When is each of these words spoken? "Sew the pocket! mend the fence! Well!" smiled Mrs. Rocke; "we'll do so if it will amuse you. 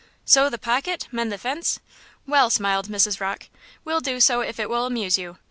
"Sew 0.25 0.49
the 0.49 0.57
pocket! 0.57 1.07
mend 1.11 1.31
the 1.31 1.37
fence! 1.37 1.79
Well!" 2.25 2.49
smiled 2.49 2.87
Mrs. 2.87 3.19
Rocke; 3.19 3.49
"we'll 3.85 4.01
do 4.01 4.19
so 4.19 4.41
if 4.41 4.59
it 4.59 4.67
will 4.67 4.87
amuse 4.87 5.19
you. 5.19 5.37